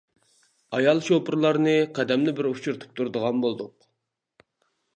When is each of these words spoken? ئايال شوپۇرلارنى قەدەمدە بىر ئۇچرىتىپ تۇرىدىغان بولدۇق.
ئايال 0.77 1.01
شوپۇرلارنى 1.07 1.75
قەدەمدە 1.99 2.35
بىر 2.41 2.49
ئۇچرىتىپ 2.53 2.97
تۇرىدىغان 3.01 3.45
بولدۇق. 3.47 3.89